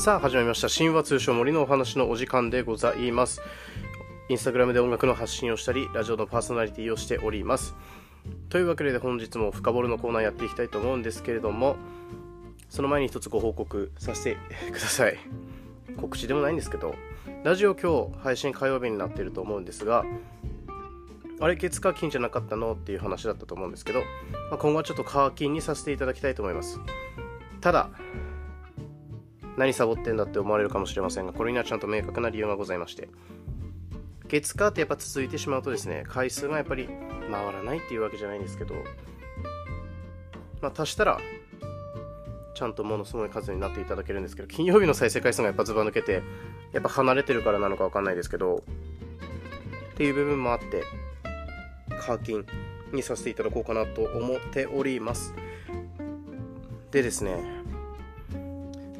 [0.00, 0.70] さあ始まりました。
[0.70, 3.42] 神話通称森のお話のお時間でございます。
[4.30, 7.76] インスタグラムで音楽の発信をしたりラジオのパーソナリティをしております。
[8.48, 11.76] というわけで本日も深掘るのコーナーやっていきたいと思うんですけれども
[12.70, 14.38] その前に一つご報告させて
[14.72, 15.18] ください。
[16.00, 16.94] 告知でもないんですけど
[17.44, 20.06] ラジオ今日配信火曜日になってると思うんですが
[21.40, 22.72] あれ月火金じゃなかったの？
[22.72, 24.06] っていう話だったと思うんですけど、ま
[24.52, 26.80] あ、今後はちょっと火金にさせていただきたいと思います。
[27.60, 27.90] ただ
[29.56, 33.08] 何サボってんだって思われるかもしれませんがこれにはちゃんと明確な理由がございまして。
[34.28, 36.88] 月火ってやっぱ続いてしまうとですね回数がやっぱり
[37.32, 38.76] 回らないっていうわけじゃないんですけど
[40.60, 41.18] まあ足したら
[42.54, 46.22] ちゃんとものすごい数になっていただけるんですけど金曜日の再生回数がやっぱずば抜けて
[46.72, 48.62] やっぱ離れてるからなのかわかんないですけど
[49.94, 50.84] っていう部分もあって
[52.00, 52.46] 課金
[52.92, 55.34] にさせていただこうかなと思っております。
[56.90, 57.59] でですね、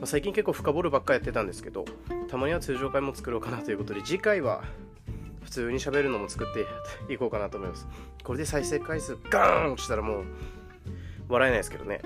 [0.00, 1.84] まあ、最近結構深掘るばっかやってたんですけど
[2.28, 4.64] たまには通常回も作ろうかなということで次回は
[5.42, 7.86] 普通に喋るのも作っていこうかなと思います。
[8.22, 10.24] これで再生回数ガーン落ちたらもう
[11.28, 12.00] 笑えないですけどね。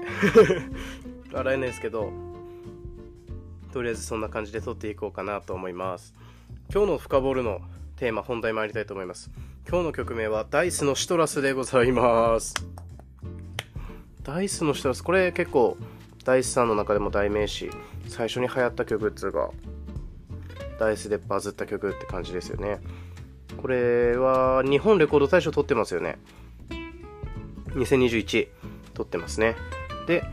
[1.32, 2.10] 笑えないですけど
[3.72, 6.14] とりあえずそんな感じで撮っていこうかなと思います。
[6.72, 7.60] 今日の深掘るの
[7.96, 9.30] テーマ本題参りたいと思います。
[9.68, 12.54] 今日の曲名はダイスのシトラスでございます。
[14.22, 15.76] ダイスのシトラスこれ結構
[16.24, 17.70] ダイスさんの中でも代名詞
[18.08, 19.50] 最初に流行った曲っつうか
[20.78, 22.80] ダイスでバズった曲って感じですよね。
[23.56, 26.18] これは日本レコード大賞取ってますよね。
[27.68, 28.48] 2021
[28.94, 29.54] 取ってますね。
[30.06, 30.24] で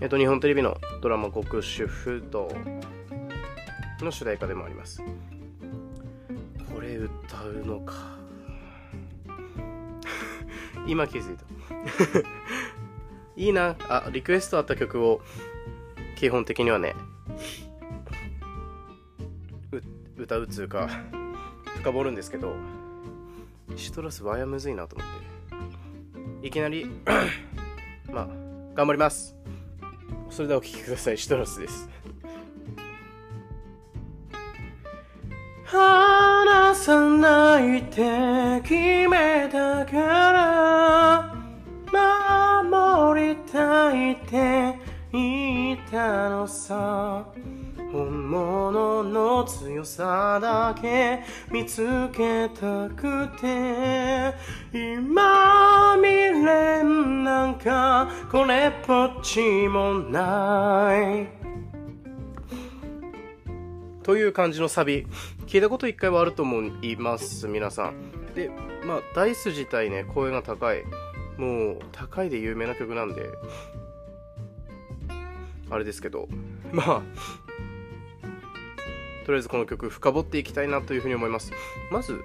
[0.00, 2.50] えっと、日本テレビのドラマ「極主不動」
[4.00, 5.02] の主題歌でもあります。
[6.74, 7.94] これ歌うのか。
[10.88, 11.44] 今気づいた。
[13.40, 13.74] いいな。
[13.88, 15.22] あリクエストあった曲を
[16.16, 16.94] 基本的にはね
[20.18, 20.90] 歌うつうか
[21.78, 22.54] 深掘るんですけど
[23.76, 25.08] シトラスワイヤむずいなと思っ
[26.40, 26.46] て。
[26.48, 26.86] いきなり
[28.12, 28.28] まあ
[28.74, 29.34] 頑張ります。
[30.28, 31.16] それではお聴きください。
[31.16, 31.88] シトラスです。
[35.64, 41.29] 話さないって決めたから
[43.94, 44.74] いて
[45.12, 47.24] 言ったのさ。
[47.92, 54.32] 本物の強さだけ見つけたくて。
[54.72, 56.06] 今未
[56.44, 61.26] 練なんかこれっぽっちもない。
[64.04, 65.06] という感じのサビ。
[65.46, 68.34] 聞いたこと一回はあると思います皆さん。
[68.34, 68.50] で
[68.86, 70.84] まあダイス自体ね声が高い。
[71.36, 73.30] もう高いで有名な曲なんで。
[75.70, 76.28] あれですけど。
[76.72, 77.02] まあ。
[79.24, 81.52] とりあえずこの曲深掘っていきたいなというふうに思います。
[81.90, 82.20] まず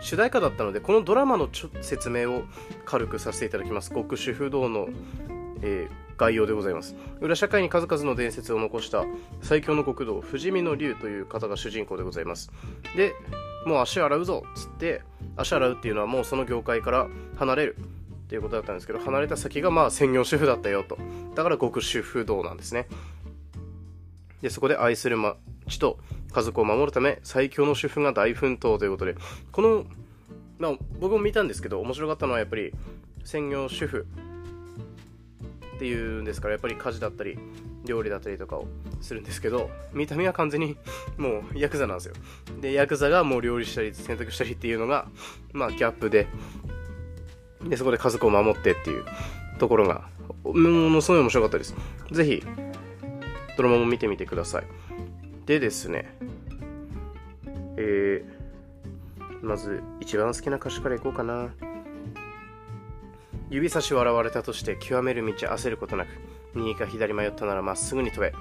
[0.00, 1.48] 主題歌だったのでこのドラマの
[1.80, 2.44] 説明を
[2.84, 3.90] 軽くさせていただきます。
[3.90, 4.88] 極主不動の、
[5.62, 6.94] えー、概要でございます。
[7.20, 9.04] 裏社会に数々の伝説を残した
[9.40, 12.52] 最強の極道不死身の竜という方が主人公でございます。
[12.96, 13.14] で
[13.66, 15.02] もう足洗うぞっつって
[15.36, 17.76] 足洗うっていうのはもうその業界から離れる
[18.24, 20.98] っていうことだったんですけど離れた先がまあ専業主婦だったよと。
[21.34, 22.86] だから極主不動なんですね。
[24.40, 25.98] でそこで愛する町と
[26.32, 29.14] 家族を守るため最強の主婦が大奮闘ということで
[29.52, 29.86] この、
[30.58, 32.72] まあ、僕も見たんですけど面白かったのはやっぱり
[33.24, 34.06] 専業主婦
[35.76, 37.38] っていうんですからやっぱり家事だったり
[37.84, 38.66] 料理だったりとかを
[39.00, 40.76] するんですけど見た目は完全に
[41.16, 42.14] もうヤクザなんですよ。
[42.60, 45.08] でヤクザがもう料理したり洗濯したりっていうのが
[45.52, 46.26] まあギャップで
[47.68, 49.04] でそこで家族を守ってっていう
[49.58, 50.08] ところが
[50.44, 51.74] ものすごい面白かったです
[52.10, 52.42] ぜひ
[53.56, 54.64] ドラマも見てみてください。
[55.46, 56.16] でですね、
[57.76, 61.50] えー、まず一番好きな歌詞からいこうかな。
[63.50, 66.08] 指差し笑われたとして極める道焦ることなく
[66.54, 68.32] 右か左迷ったならまっすぐに飛べ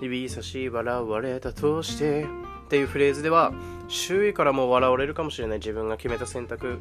[0.00, 2.26] 指差し笑われたとしてっ
[2.68, 3.52] ていうフレーズでは
[3.88, 6.80] 周囲からも笑われるかもしれない自分が決めた選択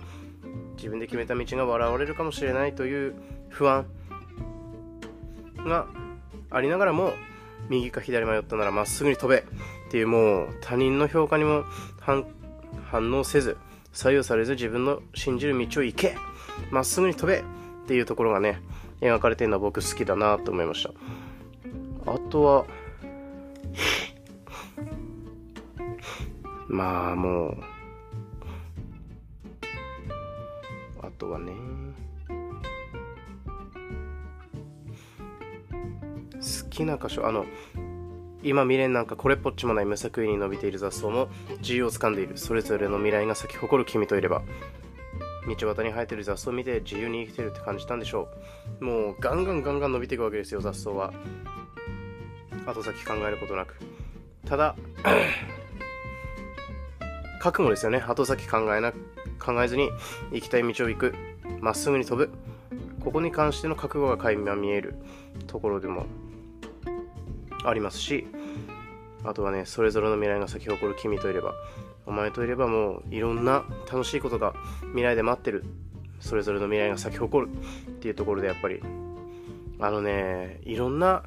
[0.82, 3.14] 自分で決めた道が笑われるかもしれないという
[3.50, 3.86] 不安
[5.60, 5.86] が
[6.50, 7.14] ありながらも
[7.70, 11.66] 右か左迷ったならまっすぐに飛べっていうもう他人の評価にも
[12.00, 12.26] 反
[13.14, 13.58] 応せず
[13.94, 16.16] 左右されず自分の信じる道を行け
[16.72, 17.44] まっすぐに飛べっ
[17.88, 18.60] ていうところがね
[19.02, 20.92] 描かれてるのは僕好きだなと思いました。
[22.12, 22.66] あとは
[26.68, 27.71] まあもう
[31.22, 31.54] とはね。
[36.34, 37.46] 好きな箇所あの
[38.42, 41.30] 今未練なんかこれっぽっちもない無作為に伸びている雑草も
[41.60, 42.40] 自由をつかんでいる。
[42.40, 44.42] それぞれの未来が咲き誇る君といれば
[45.48, 48.28] 道端に生えてる雑草を見て自由に生きてるって感じたんでしょ
[48.80, 48.84] う。
[48.84, 51.14] もうガンガンガンガン伸びていくわけですよ雑草は。
[52.66, 53.76] 後先考えることなく。
[54.48, 54.76] ただ
[57.40, 58.00] 覚悟ですよね。
[58.00, 58.98] 後先考えなく
[59.42, 59.90] 考えずに
[60.32, 61.16] 行きたい道を行く。
[61.60, 62.32] まっすぐに飛ぶ。
[63.04, 64.96] ここに関しての覚悟が垣間見える
[65.48, 66.06] ところでも
[67.66, 68.28] ありますし
[69.24, 71.54] あとはねそれぞれの未来が咲き誇る君といれば
[72.06, 74.54] お前といればもういろんな楽しいことが
[74.90, 75.66] 未来で待ってる。
[76.20, 77.52] それぞれの未来が咲き誇る
[77.90, 78.80] っていうところでやっぱり
[79.80, 81.24] あのねいろんな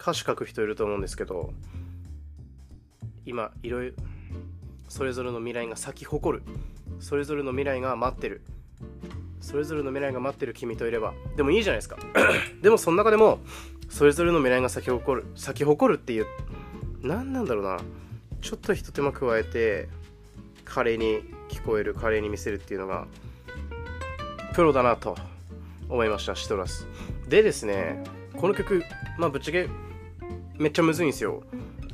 [0.00, 1.52] 歌詞書く人いると思うんですけど
[3.26, 3.92] 今いろいろ
[4.88, 6.42] それぞれの未来が咲き誇る。
[7.00, 8.42] それぞれの未来が待ってる。
[9.40, 11.14] それぞれの未来が待ってる君といれば。
[11.36, 11.96] でもいいじゃないですか。
[12.62, 13.40] でもその中でも
[13.88, 15.26] それぞれの未来が咲き誇る。
[15.34, 16.26] 咲き誇るっていう
[17.02, 17.78] 何なんだろうな。
[18.40, 19.88] ちょっとひと手間加えて
[20.64, 23.06] 華麗に聞こえる華麗に見せるっていうのが
[24.54, 25.16] プロだなと
[25.88, 26.86] 思いましたシトラス。
[27.28, 28.04] でですね
[28.36, 28.82] この曲
[29.18, 29.68] まあぶっちゃけ
[30.56, 31.42] めっちゃむずいんですよ。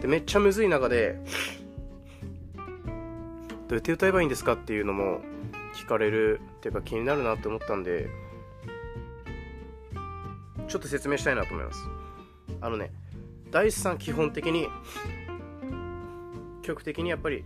[0.00, 1.18] でめっちゃむずい中で
[3.74, 5.20] どうやって歌えばいいんですかっていうのも
[5.74, 8.08] 聞かれるっていうか気になるなって思ったんで
[10.68, 11.84] ちょっと説明したいなと思います。
[12.60, 12.92] あのね
[13.50, 14.68] 大スさん基本的に
[16.62, 17.44] 曲的にやっぱり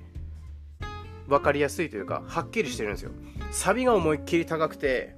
[1.27, 3.11] 分かりやすいというかはっきりしてるんですよ。
[3.51, 5.17] サビが思いっきり高くて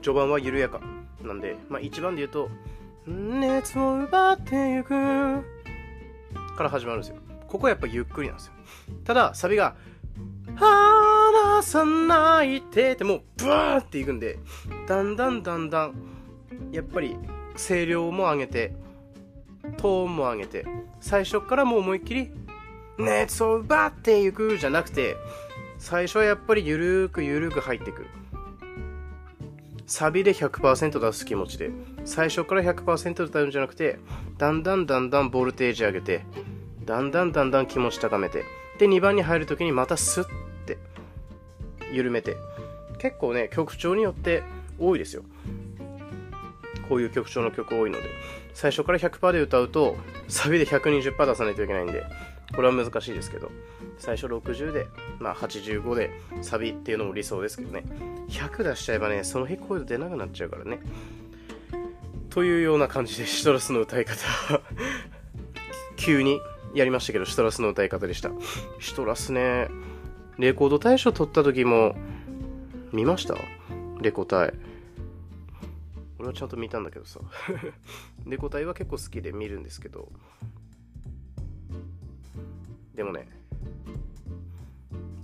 [0.00, 0.80] 序盤は緩やか
[1.22, 2.48] なんで、まあ、1番で言うと
[3.06, 4.88] 「熱を奪ってゆく」
[6.56, 7.16] から始まるんですよ。
[7.46, 8.54] ここはやっぱゆっくりなんですよ。
[9.04, 9.76] ただサビが
[10.56, 14.38] 「離さないて」ってもうブワーっていくんで
[14.86, 15.94] だんだんだんだん
[16.72, 17.16] やっぱり
[17.56, 18.74] 声量も上げて
[19.76, 20.66] トーンも上げて
[21.00, 22.30] 最初からもう思いっきり
[22.98, 25.16] 熱を奪っていくじゃなくて
[25.78, 28.02] 最初はやっぱりゆるーくゆるーく入ってく。
[28.02, 28.08] る
[29.90, 31.72] サビで100%出す気持ちで
[32.04, 33.98] 最初から100%歌うんじゃなくて
[34.38, 36.24] だんだんだんだんボルテージ上げて
[36.84, 38.44] だんだんだんだん気持ち高めて
[38.78, 40.24] で2番に入るときにまたスッ
[40.66, 40.78] て
[41.92, 42.36] 緩めて。
[43.00, 44.42] 結構ね曲調によって
[44.78, 45.22] 多いですよ。
[46.88, 48.08] こういう曲調の曲多いので。
[48.52, 49.96] 最初から100%で歌うと
[50.28, 52.04] サビで120%出さないといけないんで
[52.54, 53.50] これは難しいですけど。
[53.98, 54.86] 最初60で、
[55.18, 56.10] まあ、85で
[56.40, 57.84] サビっていうのも理想ですけどね。
[58.28, 60.80] 100出しちゃえばねその日声出なくなっちゃうからね。
[62.28, 64.16] というような感じでシトラスの歌い方。
[65.96, 66.40] 急に
[66.74, 68.30] やりましたけどシトラスの歌い方でした。
[68.78, 69.68] シトラスね
[70.38, 71.96] レコード大賞取った時も
[72.92, 73.34] 見ました？
[74.00, 74.52] レコ大。
[76.18, 77.20] 俺はちゃんと見たんだけどさ。
[78.26, 80.10] レコ大は結構好きで見るんですけど。
[82.94, 83.26] でもね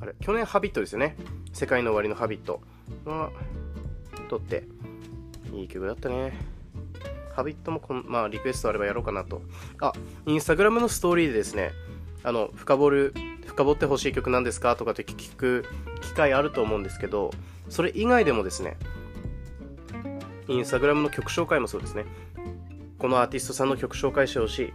[0.00, 1.16] あれ去年ハビットですよね。
[1.52, 2.60] 世界の終わりのハビット
[3.04, 3.30] は
[4.28, 4.64] 撮って
[5.52, 6.55] いい曲だったね。
[7.36, 9.42] ハビットもこん、まあ、リクエストあればやろうかなと。
[9.80, 9.92] あ
[10.24, 11.72] インスタグラムのストーリーでですね
[12.24, 15.66] あの深掘る深掘ってほしい曲なんですかとかって聞く
[16.00, 17.30] 機会あると思うんですけど
[17.68, 18.76] それ以外でもですね
[20.48, 22.04] インスタグラムの曲紹介もそうですね。
[22.98, 24.72] このアーティストさんの曲紹介してほしい。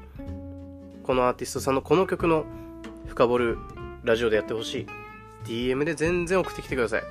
[1.03, 2.45] このアーティストさんのこの曲の
[3.07, 3.57] 深掘る
[4.03, 4.87] ラジオでやってほしい。
[5.45, 7.03] DM で全然送ってきてください。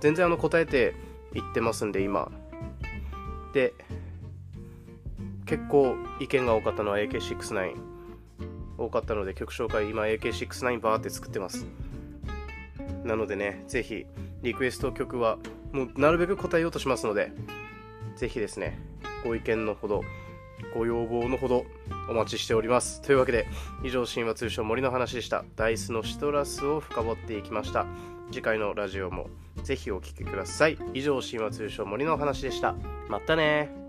[0.00, 0.94] 全然あの答えて
[1.32, 2.30] 言ってますんで今。
[3.54, 3.74] で
[5.48, 7.74] 結構意見が多かったのは AK69
[8.76, 11.66] 多かったので曲紹介今 AK69 バーって作ってます
[13.04, 14.04] なのでねぜひ
[14.42, 15.38] リクエスト曲は
[15.72, 17.32] もうなるべく答えようとしますので
[18.16, 18.78] ぜひですね
[19.24, 20.02] ご意見のほど
[20.74, 21.64] ご要望のほど
[22.10, 23.00] お待ちしております。
[23.00, 23.46] というわけで、
[23.84, 25.44] 以上、神話通称森の話でした。
[25.56, 27.86] ダイスのシトラスを深掘っていきました。
[28.30, 29.28] 次回のラジオも
[29.62, 30.78] ぜひお聴きください。
[30.94, 32.74] 以上、神話通称森の話でした。
[33.08, 33.87] またね